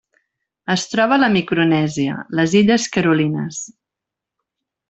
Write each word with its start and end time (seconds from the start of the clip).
Es 0.75 0.85
troba 0.93 1.17
a 1.19 1.23
la 1.25 1.29
Micronèsia: 1.35 2.17
les 2.39 2.57
illes 2.63 2.91
Carolines. 2.97 3.63